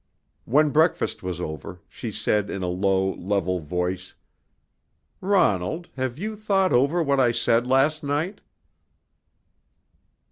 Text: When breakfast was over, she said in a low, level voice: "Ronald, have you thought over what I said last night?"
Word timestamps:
When 0.45 0.71
breakfast 0.71 1.21
was 1.21 1.39
over, 1.39 1.79
she 1.87 2.11
said 2.11 2.49
in 2.49 2.63
a 2.63 2.67
low, 2.67 3.13
level 3.13 3.59
voice: 3.59 4.15
"Ronald, 5.21 5.89
have 5.95 6.17
you 6.17 6.35
thought 6.35 6.73
over 6.73 7.03
what 7.03 7.19
I 7.19 7.31
said 7.31 7.67
last 7.67 8.01
night?" 8.03 8.41